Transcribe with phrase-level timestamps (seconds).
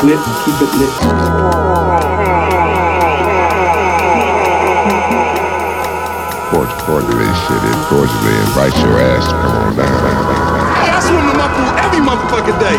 [0.00, 0.92] slip, keep it lit.
[6.52, 9.88] Course, cordially shit is cordially invite your ass to come on down.
[10.76, 12.76] Hey, I swim in my pool every motherfucking day.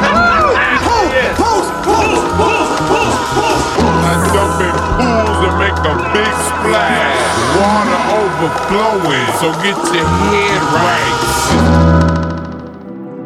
[0.85, 3.65] Pose, pose, pose, pose, pose, pose.
[3.81, 7.17] I jump in pools and make a big splash.
[7.57, 11.17] Water overflowing, so get your head right.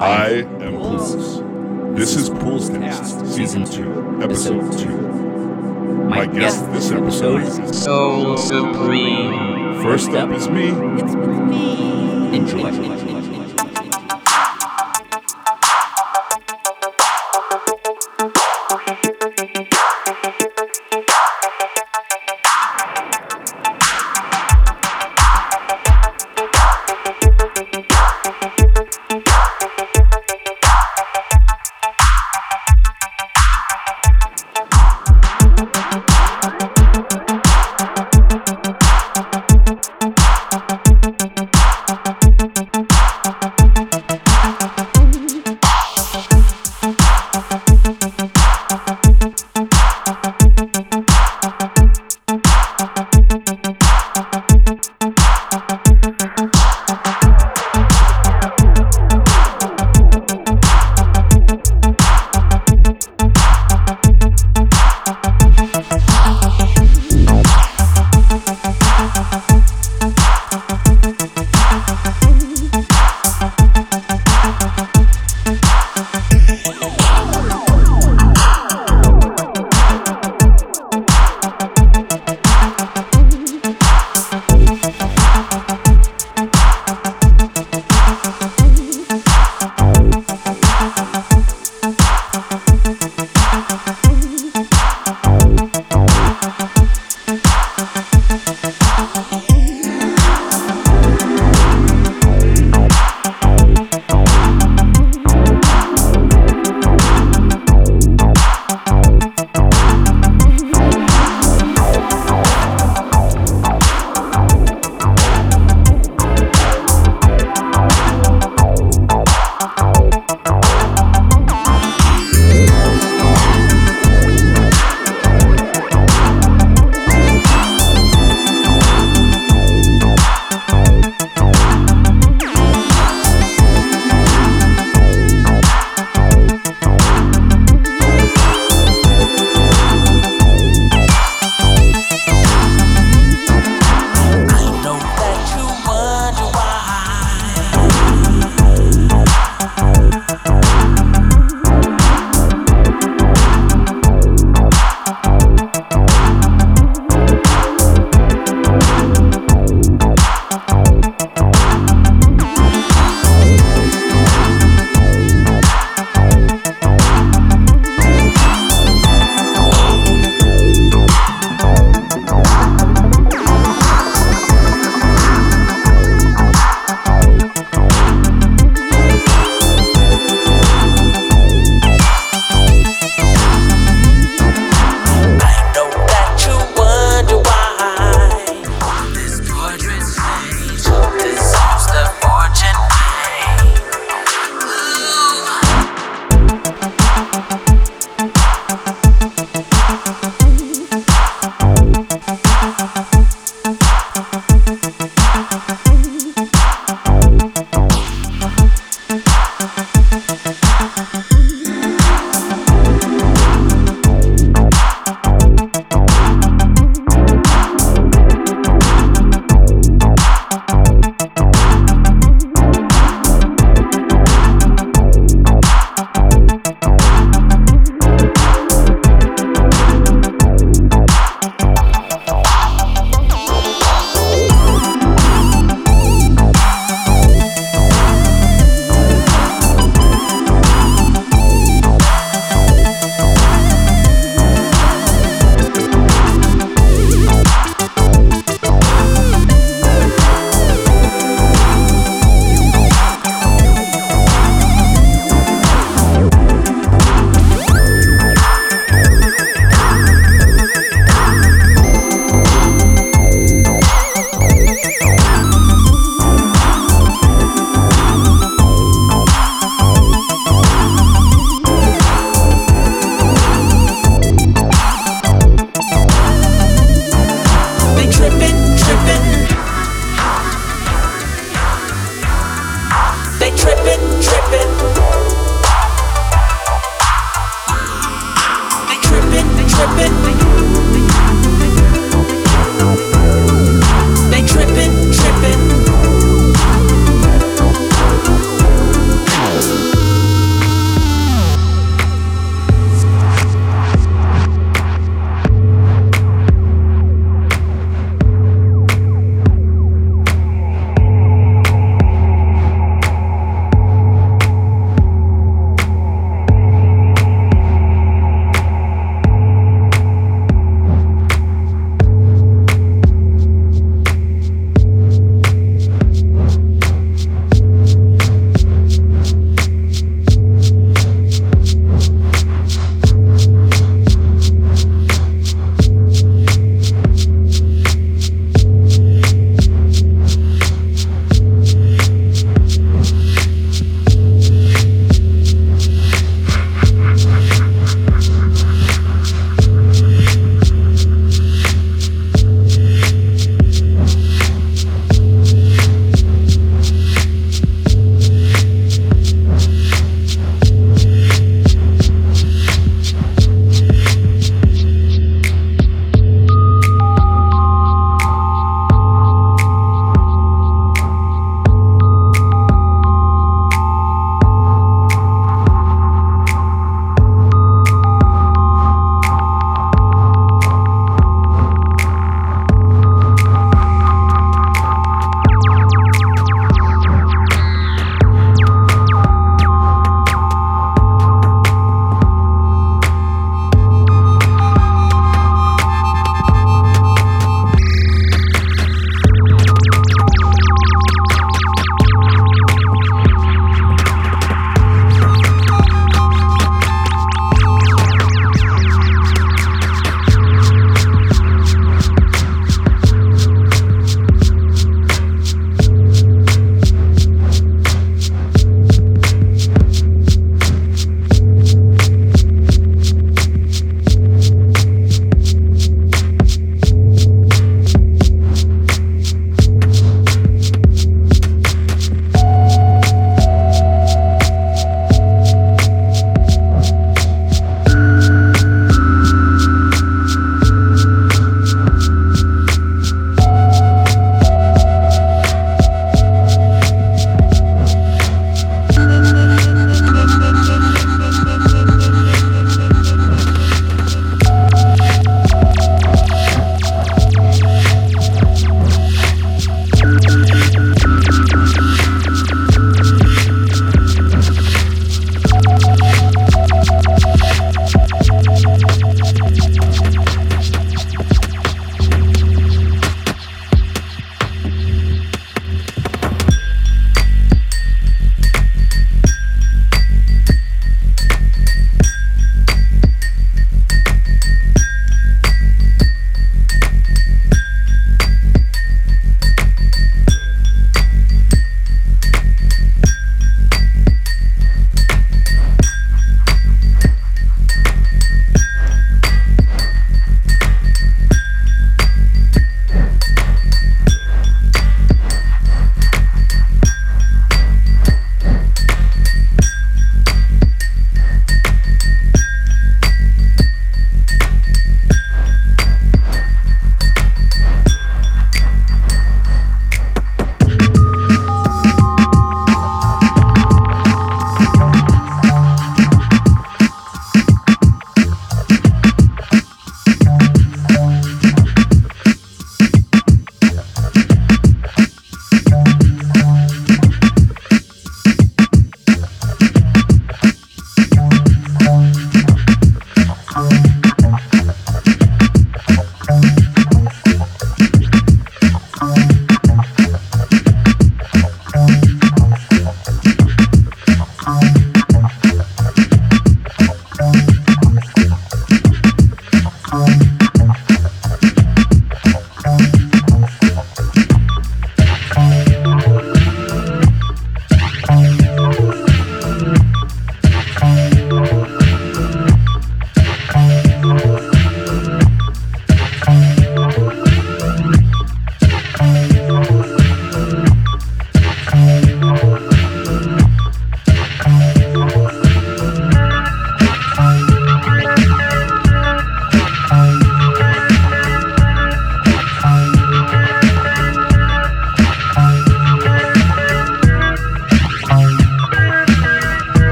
[0.00, 1.42] I am Pools.
[1.94, 4.88] This is Pools Cast, Season 2, Episode 2.
[6.08, 9.82] My guest this episode is So supreme.
[9.82, 10.68] First up is me.
[10.68, 12.36] It's me.
[12.36, 13.13] Enjoy.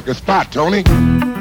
[0.00, 1.39] motherfucking spot, Tony.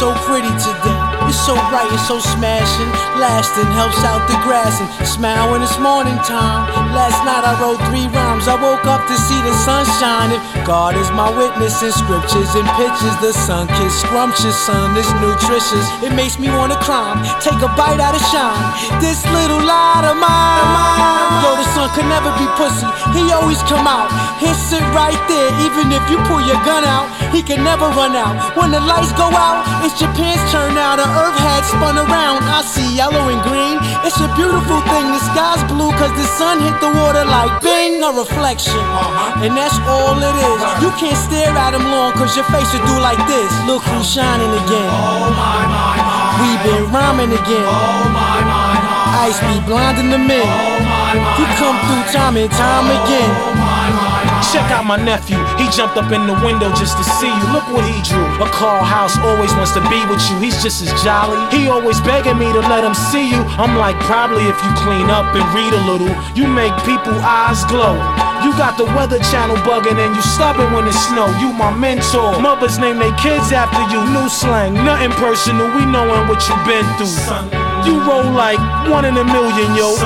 [0.00, 0.96] So pretty today.
[1.28, 2.88] It's so bright, it's so smashing,
[3.20, 6.64] lasting, helps out the grass and smile when it's morning time.
[6.96, 8.48] Last night I wrote three rhymes.
[8.48, 10.40] I woke up to see the sun shining.
[10.64, 13.12] God is my witness in scriptures and pictures.
[13.20, 15.84] The sun kiss, scrumptious sun is nutritious.
[16.00, 18.56] It makes me wanna climb, take a bite out of shine.
[19.04, 21.44] This little light of mine.
[21.44, 22.88] Yo, the sun could never be pussy.
[23.12, 24.08] He always come out.
[24.40, 27.19] He'll sit right there, even if you pull your gun out.
[27.30, 28.34] He can never run out.
[28.58, 30.98] When the lights go out, it's Japan's turn now.
[30.98, 32.42] The earth had spun around.
[32.42, 33.78] I see yellow and green.
[34.02, 35.06] It's a beautiful thing.
[35.14, 38.82] The sky's blue cause the sun hit the water like bing, a reflection.
[38.82, 39.46] Uh-huh.
[39.46, 40.58] And that's all it is.
[40.82, 43.50] You can't stare at him long cause your face will do like this.
[43.70, 44.90] Look who's shining again.
[44.90, 46.34] Oh my, my, my.
[46.42, 47.66] We been rhyming again.
[47.66, 49.00] Oh my, my, my.
[49.30, 50.42] Ice be blinding the men.
[50.42, 53.30] Oh, you come through time and time again.
[53.30, 53.69] Oh,
[54.48, 55.38] Check out my nephew.
[55.60, 57.44] He jumped up in the window just to see you.
[57.52, 58.24] Look what he drew.
[58.40, 60.40] A Carl House always wants to be with you.
[60.40, 61.38] He's just as jolly.
[61.54, 63.42] He always begging me to let him see you.
[63.60, 67.62] I'm like, probably if you clean up and read a little, you make people eyes
[67.68, 67.94] glow.
[68.42, 71.28] You got the weather channel bugging and you stubborn when it snow.
[71.38, 72.40] You my mentor.
[72.40, 74.00] Mothers name their kids after you.
[74.10, 75.68] New slang, nothing personal.
[75.76, 77.59] We knowin' what you been through.
[77.86, 79.96] You roll like one in a million, yo.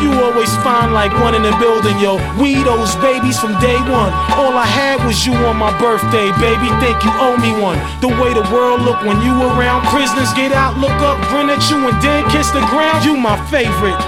[0.00, 2.16] You always find like one in a building, yo.
[2.40, 4.12] We those babies from day one.
[4.38, 6.68] All I had was you on my birthday, baby.
[6.78, 7.78] Think you owe me one.
[8.00, 9.84] The way the world look when you around.
[9.90, 13.04] Prisoners get out, look up, grin at you, and then kiss the ground.
[13.04, 13.98] You my favorite.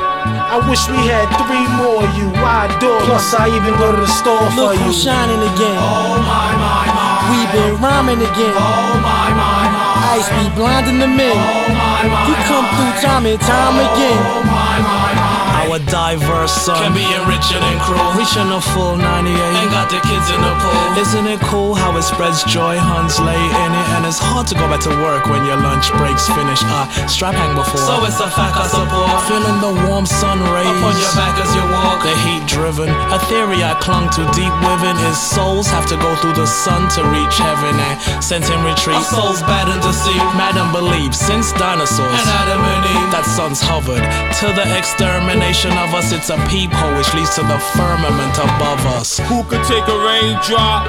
[0.48, 2.28] I wish we had three more of you.
[2.40, 3.00] I adore.
[3.04, 4.88] Plus, I even go to the store for Look you.
[4.88, 5.76] who's shining again.
[5.76, 7.08] Oh my my my.
[7.28, 8.54] We been rhyming again.
[8.56, 9.57] Oh my my
[10.18, 11.36] Ice be blinding the men.
[12.26, 14.57] You come through time and time again.
[15.78, 18.10] Our diverse son Can be enriching and cruel.
[18.18, 19.30] Reaching a full 98.
[19.30, 20.98] Ain't got the kids in the pool.
[20.98, 22.74] Isn't it cool how it spreads joy?
[22.78, 25.86] Huns lay in it, and it's hard to go back to work when your lunch
[25.94, 26.58] breaks finish.
[26.66, 27.78] Uh, strap hang before.
[27.78, 29.22] So it's a fact I support.
[29.30, 30.66] Feeling the warm sun rays.
[30.66, 32.02] Up on your back as you walk.
[32.02, 32.90] The heat driven.
[33.14, 36.90] A theory I clung to deep within is souls have to go through the sun
[36.98, 38.98] to reach heaven and sense in retreat.
[38.98, 40.26] Our souls bad and deceived.
[40.34, 42.18] Madam believe since dinosaurs.
[42.18, 43.08] And Adam and Eve.
[43.14, 44.02] That sun's hovered
[44.42, 46.12] to the extermination of us.
[46.12, 49.18] It's a peephole which leads to the firmament above us.
[49.28, 50.86] Who could take a raindrop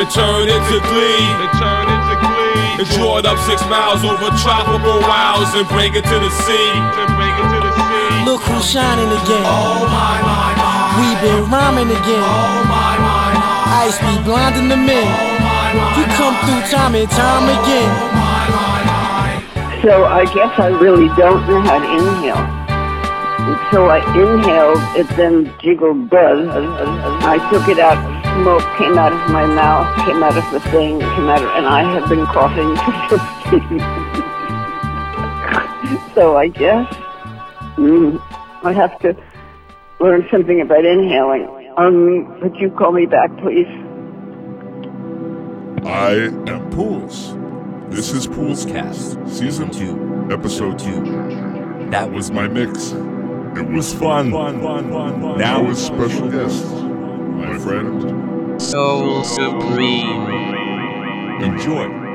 [0.00, 1.26] and turn into glee?
[1.38, 2.82] And turn into glee.
[2.82, 6.72] And draw it up six miles over tropical wilds and bring it to the sea.
[6.98, 8.24] And bring it to the sea.
[8.24, 9.46] Look who's shining again.
[9.46, 10.98] Oh my my my.
[10.98, 12.24] We been rhyming again.
[12.24, 13.86] Oh my my my.
[13.86, 15.04] Ice be blinding the men.
[15.04, 16.00] Oh my my.
[16.00, 17.90] You come through time and time again.
[17.92, 19.82] Oh my, my, my.
[19.82, 22.55] So I guess I really don't know how to inhale.
[23.70, 26.48] So I inhaled, it then jiggled buzz.
[26.48, 27.96] I took it out,
[28.42, 31.64] smoke came out of my mouth, came out of the thing, came out of, and
[31.64, 32.74] I have been coughing
[33.08, 33.18] for
[33.50, 33.78] 15
[36.14, 36.92] So I guess
[37.76, 38.20] mm,
[38.64, 39.14] I have to
[40.00, 41.46] learn something about inhaling.
[41.76, 43.68] Um, could you call me back, please?
[45.86, 47.36] I am Pools.
[47.94, 51.90] This is Pools Cast, Season 2, Episode 2.
[51.90, 52.92] That was my mix.
[53.56, 54.30] It was fun.
[54.30, 58.60] Now with special guests, my friend.
[58.60, 60.30] Soul Supreme.
[61.42, 62.05] Enjoy.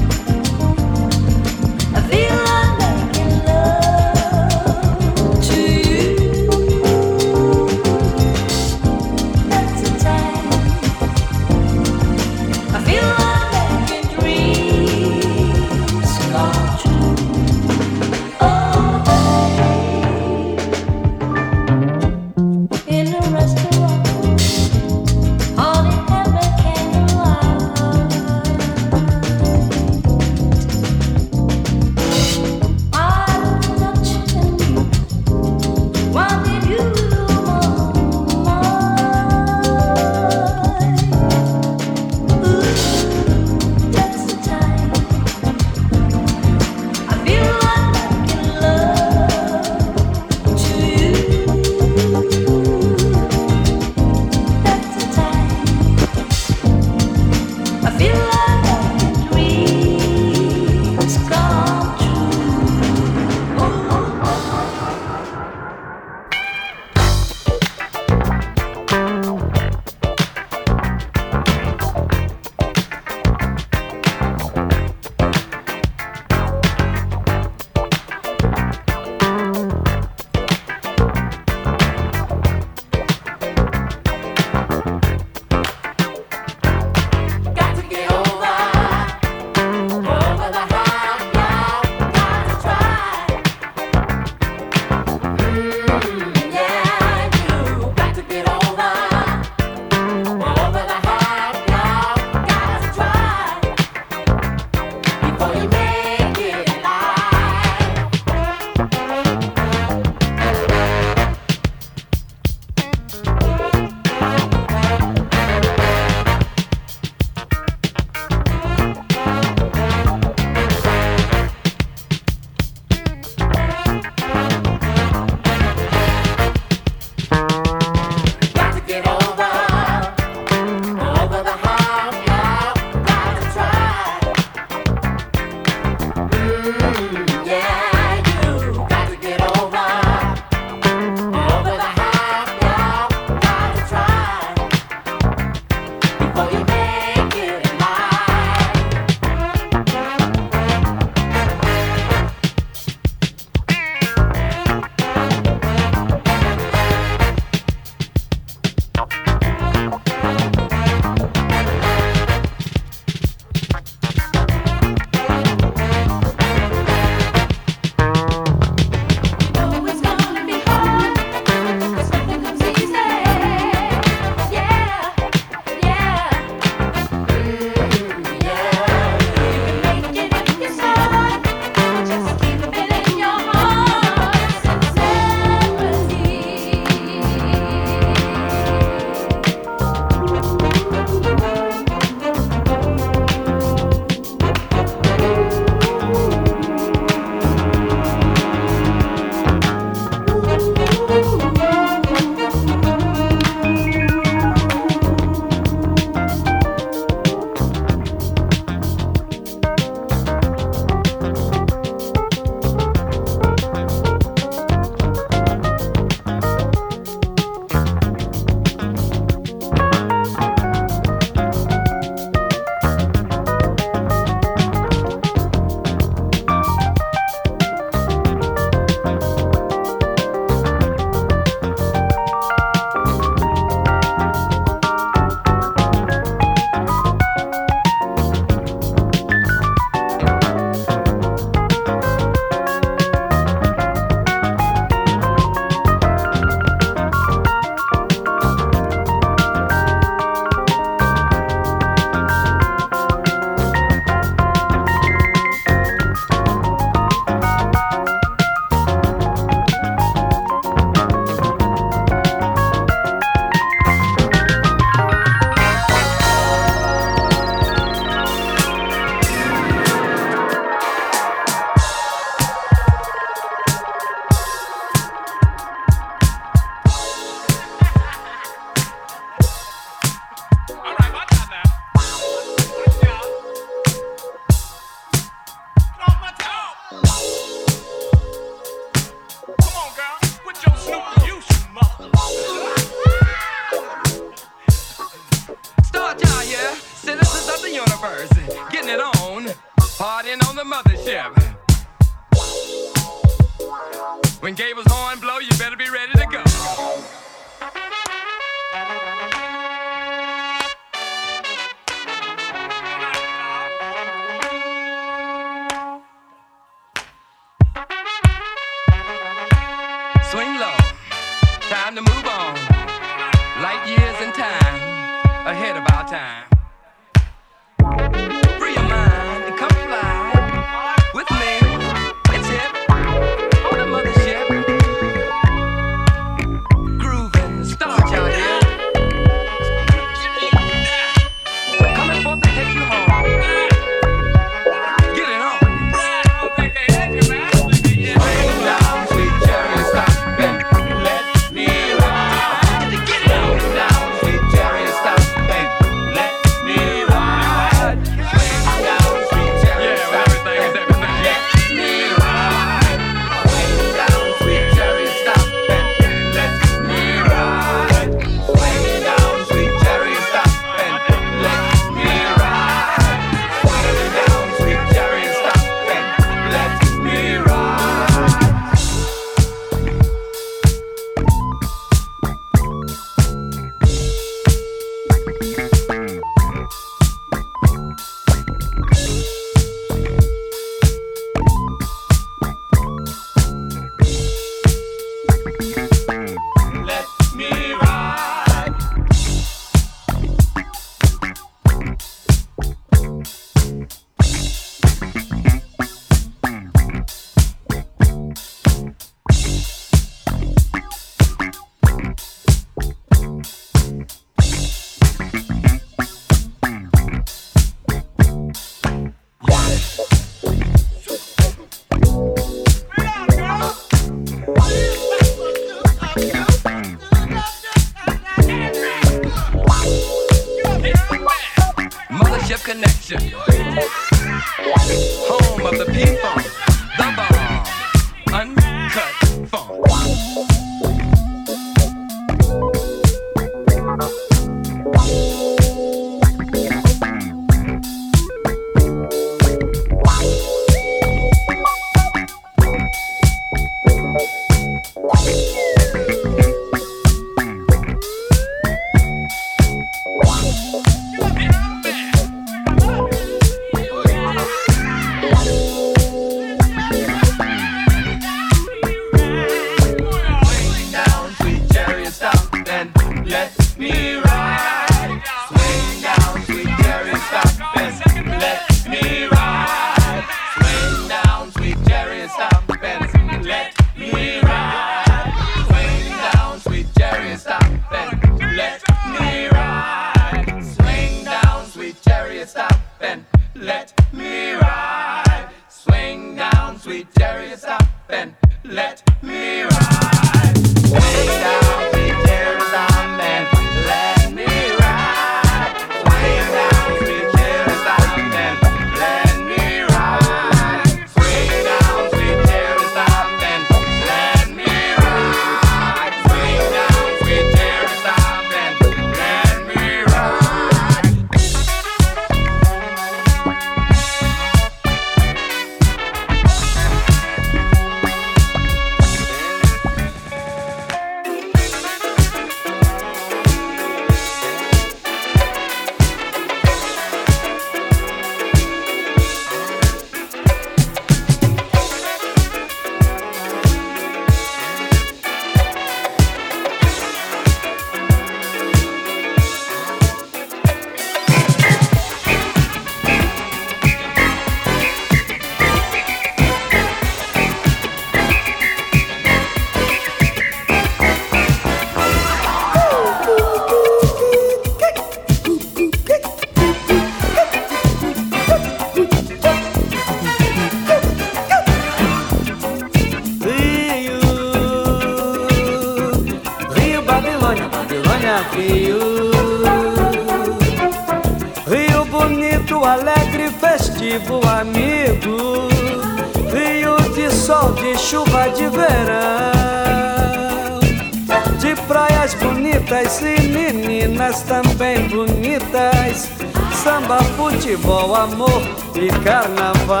[598.22, 598.62] Amor
[598.94, 600.00] e carnaval.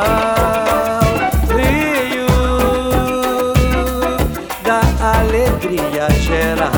[1.48, 2.26] Rio
[4.62, 4.80] da
[5.18, 6.70] alegria geral.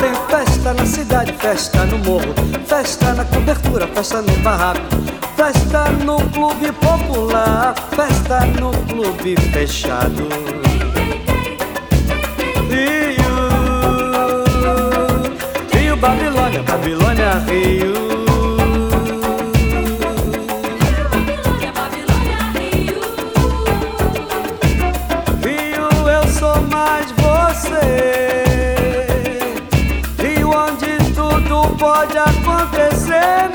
[0.00, 2.34] Tem festa na cidade, festa no morro,
[2.66, 4.80] festa na cobertura, festa no barraco,
[5.36, 10.63] festa no clube popular, festa no clube fechado.
[16.74, 17.94] Babilônia, Rio.
[25.40, 28.44] Rio, eu sou mais você.
[30.18, 33.50] Rio, onde tudo pode acontecer,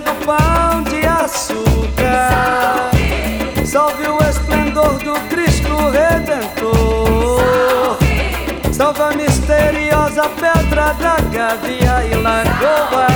[0.00, 2.90] do pão de açúcar.
[3.64, 7.40] Salve o esplendor do Cristo Redentor.
[8.72, 13.06] Salve a misteriosa pedra da Gavia e Lagoa.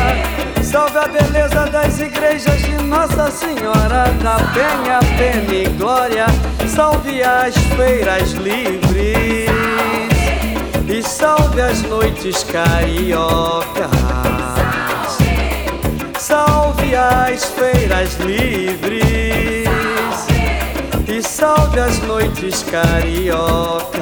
[0.62, 6.27] Salve a beleza das igrejas de Nossa Senhora da Penha, Pena e Glória.
[6.69, 9.48] Salve as feiras livres
[10.89, 14.06] e salve as noites cariocas.
[16.98, 19.05] As feiras livres
[21.06, 24.01] e salve as noites cariocas.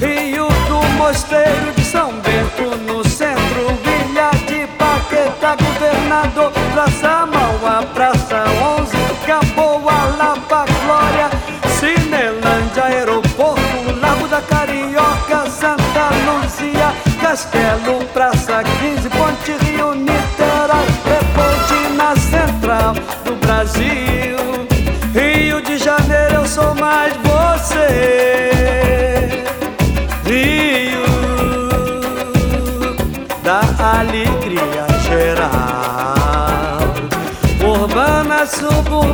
[0.00, 7.19] Rio do Mosteiro de São Bento no centro, Ilha de Paquetá, Governador, Praça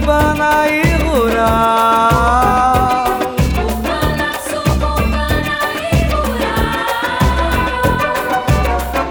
[0.06, 1.96] suburbana e rural.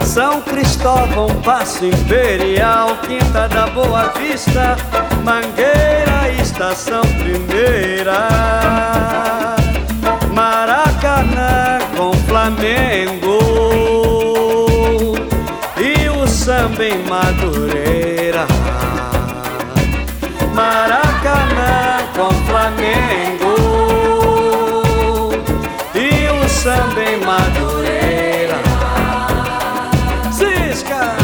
[0.01, 4.77] São Cristóvão, Passo Imperial, Quinta da Boa Vista,
[5.25, 8.29] Mangueira, Estação Primeira,
[10.33, 13.39] Maracanã com Flamengo
[15.77, 18.14] e o samba em Madureira.
[20.55, 23.55] Maracanã com Flamengo
[25.93, 28.55] e o samba em Madureira.
[30.31, 31.17] Cisca!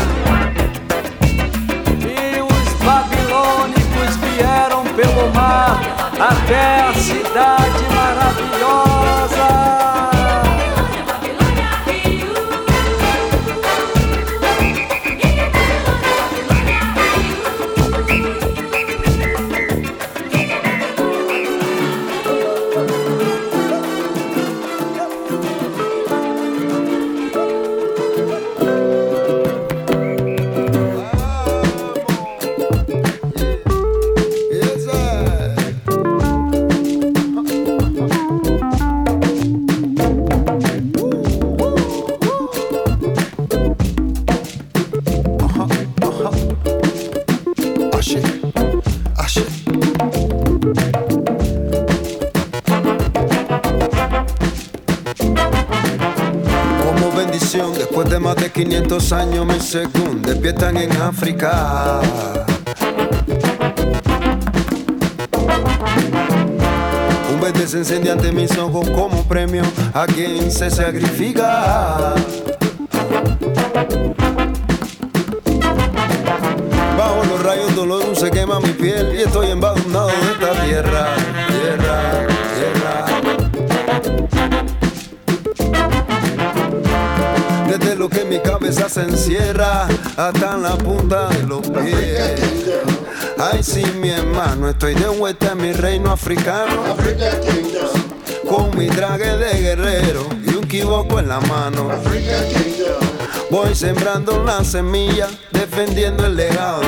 [2.06, 5.80] E os babilônicos vieram pelo mar
[6.20, 9.48] até a cidade maravilhosa.
[58.64, 62.00] 500 años, mi según despiertan en África.
[67.34, 69.64] Un verde se enciende ante mis ojos como premio
[69.96, 72.14] a quien se sacrifica.
[76.96, 81.16] Bajo los rayos dolor se quema mi piel y estoy embadurnado de esta tierra,
[81.48, 82.41] tierra.
[88.32, 92.40] Mi cabeza se encierra hasta en la punta de los pies.
[93.38, 96.96] Ay, sí, mi hermano, estoy de vuelta en mi reino africano.
[98.48, 101.90] Con mi traje de guerrero y un kiboko en la mano.
[103.50, 106.84] Voy sembrando la semilla, defendiendo el legado.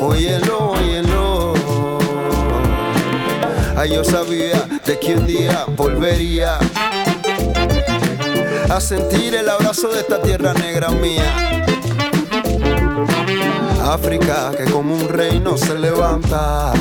[0.00, 1.54] Óyelo, óyelo.
[3.76, 6.58] Ay, yo sabía de que un día volvería
[8.70, 11.66] a sentir el abrazo de esta tierra negra mía.
[13.84, 16.72] África que como un reino se levanta.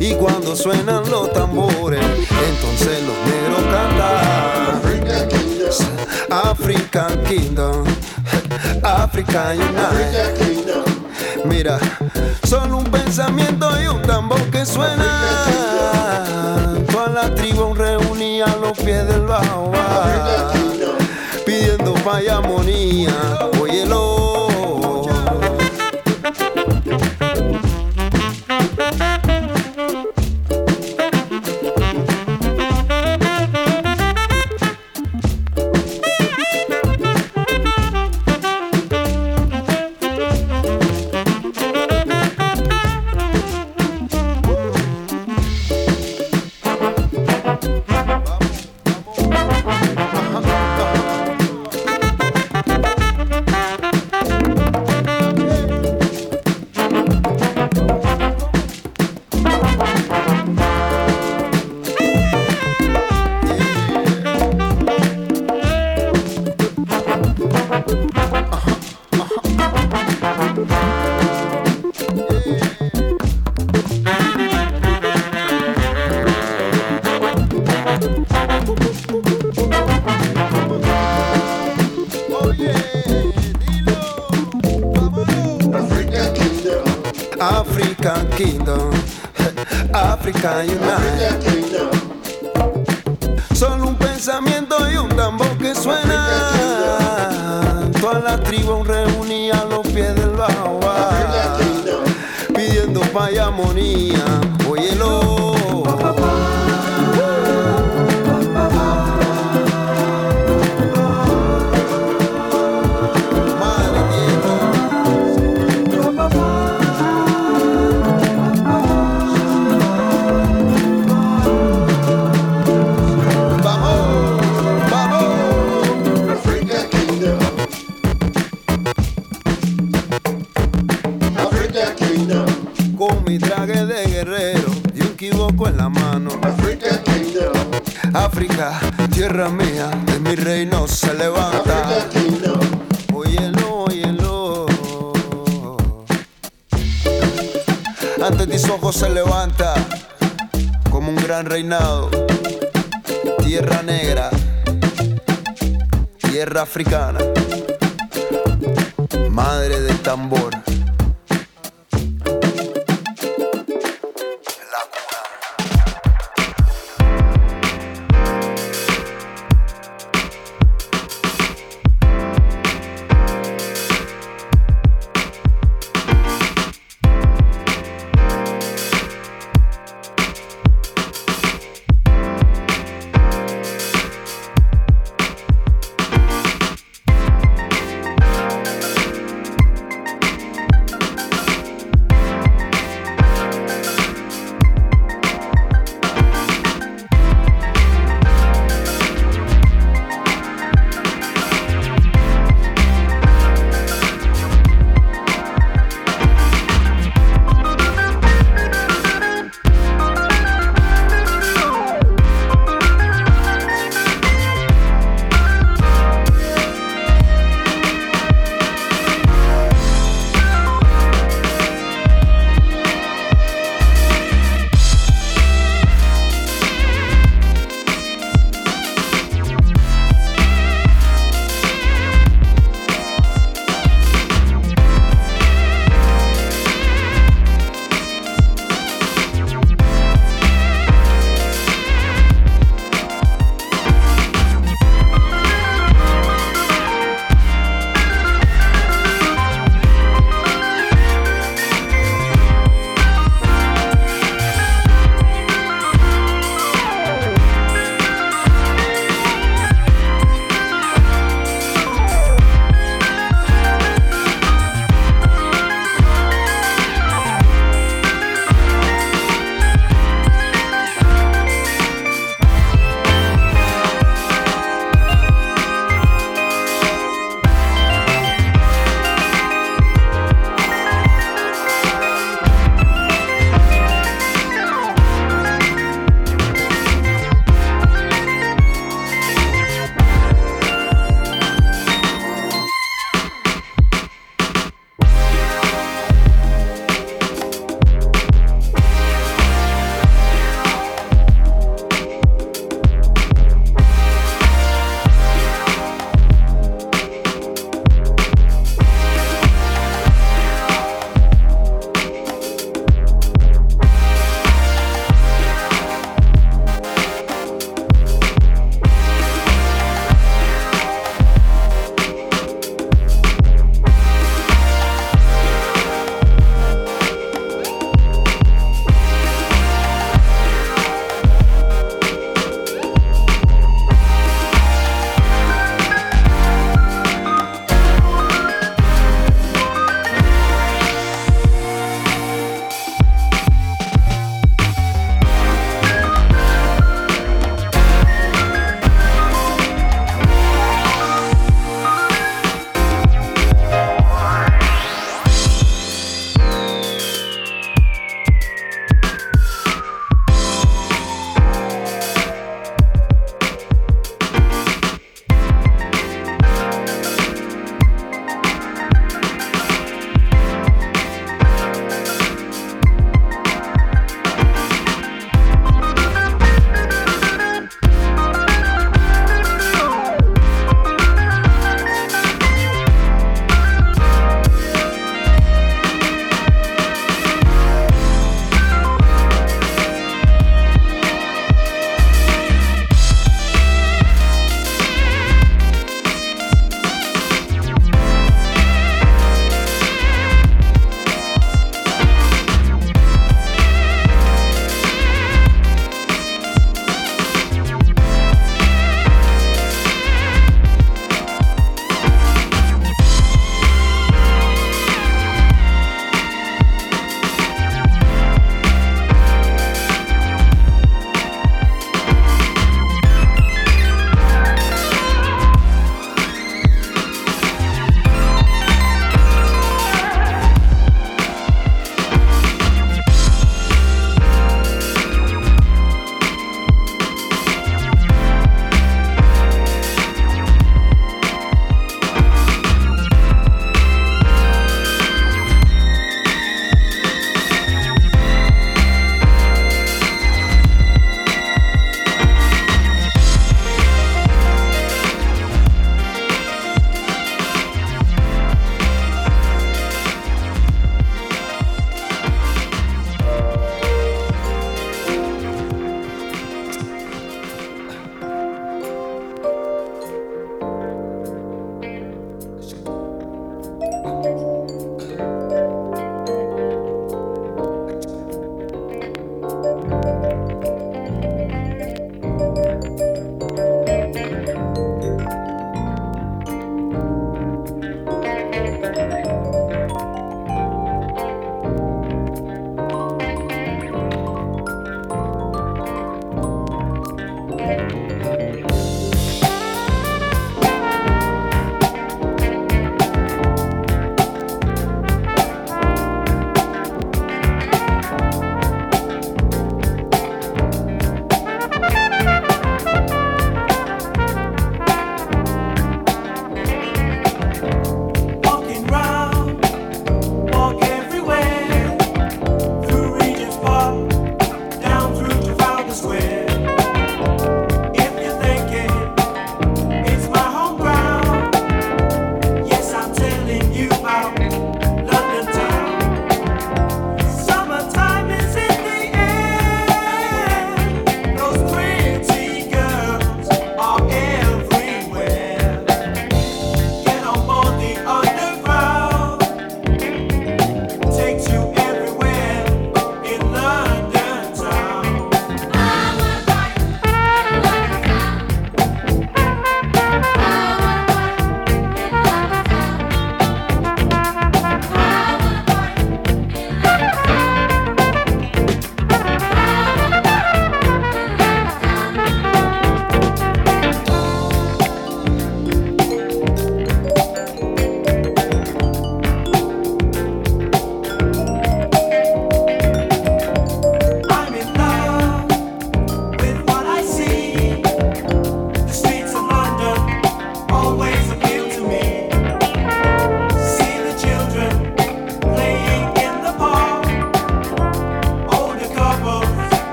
[0.00, 4.40] Y cuando suenan los tambores, entonces los negros cantan.
[6.30, 7.84] African Kingdom,
[8.82, 10.70] Africa Unite.
[11.44, 11.78] Mira,
[12.44, 15.46] solo un pensamiento y un tambor que suena.
[16.90, 19.59] Toda la tribu reunía los pies del baobab,
[22.10, 23.59] pidiendo paya armonía.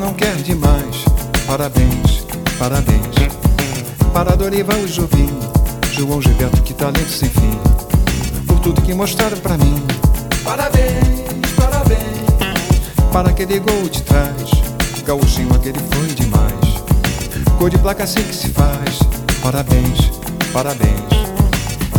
[0.00, 1.04] Não quer demais,
[1.46, 2.24] parabéns,
[2.58, 3.00] parabéns.
[4.14, 5.28] Para Dorival e Jobim,
[5.92, 7.60] João Gilberto, que talento sem fim.
[8.46, 9.84] Por tudo que mostraram pra mim.
[10.42, 12.00] Parabéns, parabéns.
[13.12, 14.50] Para aquele gol de trás,
[15.04, 16.82] gauchinho aquele foi demais.
[17.58, 19.00] Gol de placa assim que se faz.
[19.42, 20.10] Parabéns,
[20.50, 21.10] parabéns.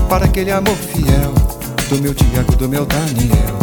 [0.10, 1.34] Para aquele amor fiel,
[1.88, 3.60] do meu Tiago, do meu Daniel.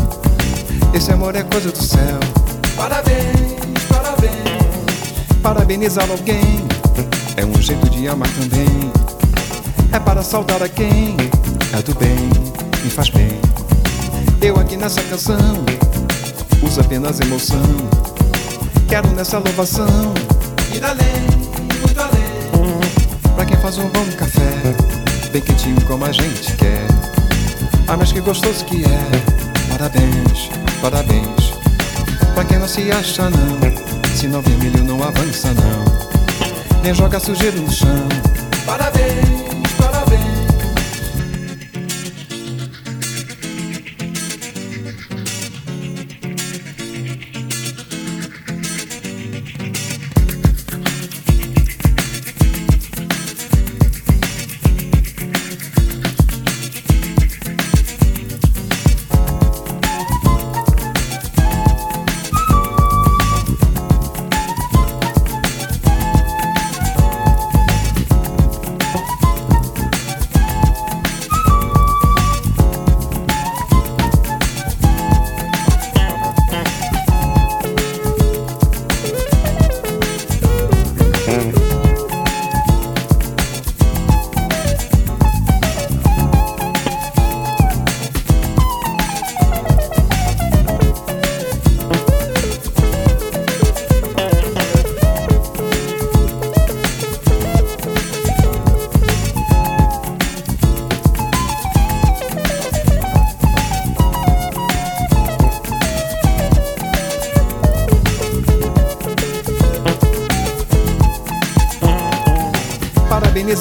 [0.95, 2.21] Esse amor é coisa do céu.
[2.77, 3.48] Parabéns.
[5.49, 6.69] Parabenizar alguém
[7.35, 8.93] é um jeito de amar também.
[9.91, 11.17] É para saudar a quem
[11.73, 12.29] é do bem,
[12.85, 13.31] me faz bem.
[14.43, 15.65] Eu aqui nessa canção
[16.63, 17.63] uso apenas emoção.
[18.91, 20.13] Quero nessa louvação
[20.75, 21.27] ir além,
[21.81, 23.35] muito além.
[23.35, 24.53] Pra quem faz um bom café,
[25.33, 26.87] bem quentinho como a gente quer.
[27.87, 29.71] Ah, mas que gostoso que é.
[29.71, 30.51] Parabéns,
[30.83, 31.55] parabéns.
[32.35, 33.88] Pra quem não se acha não,
[34.27, 36.83] não vermelho não avança não.
[36.83, 38.09] Nem joga sujeira no chão.
[38.67, 39.38] Parabéns.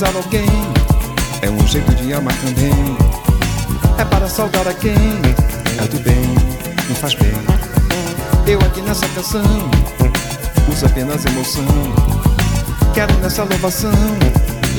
[0.04, 0.48] Alguém
[1.42, 2.72] é um jeito de amar também.
[3.98, 6.22] É para saudar a quem é do bem,
[6.88, 7.34] me faz bem.
[8.46, 9.42] Eu aqui nessa canção
[10.72, 11.66] uso apenas emoção.
[12.94, 13.92] Quero nessa louvação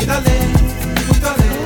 [0.01, 0.53] ir além,
[1.09, 1.58] muito além.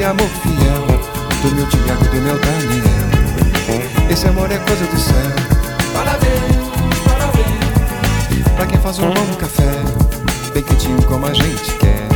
[0.00, 0.86] Aquele amor fiel,
[1.42, 4.10] do meu Tiago e do meu Daniel.
[4.10, 5.14] Esse amor é coisa do céu.
[5.92, 8.54] Parabéns, parabéns.
[8.56, 9.70] Pra quem faz um bom café,
[10.54, 12.08] bem quentinho como a gente quer.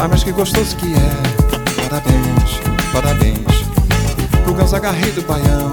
[0.00, 1.88] Ah, mas que gostoso que é.
[1.88, 2.60] Parabéns,
[2.92, 4.42] parabéns.
[4.42, 5.70] Pro Gonzaga Rei do Baião,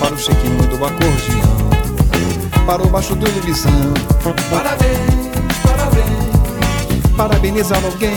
[0.00, 3.92] para o chequinho do acordeão, para o baixo do Lubizão.
[4.50, 7.16] Parabéns, parabéns.
[7.16, 8.14] Parabenizar alguém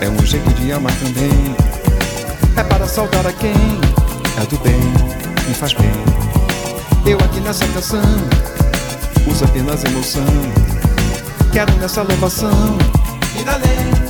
[0.00, 1.56] é um jeito de amar também.
[2.56, 4.80] É para saudar a quem é do bem,
[5.46, 5.90] me faz bem.
[7.06, 8.02] Eu aqui nessa canção
[9.26, 10.24] uso apenas emoção.
[11.52, 12.78] Quero nessa louvação
[13.40, 14.03] ir além,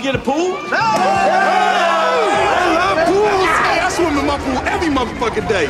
[0.00, 0.56] to get a pool.
[0.72, 1.84] I
[2.80, 3.50] love pools.
[3.68, 5.66] Hey, I swim in my pool every motherfucking day.